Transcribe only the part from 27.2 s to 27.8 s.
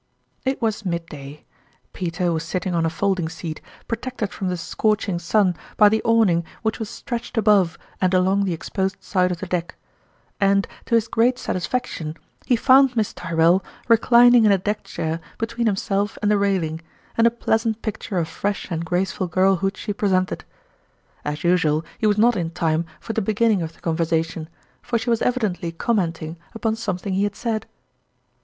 had said.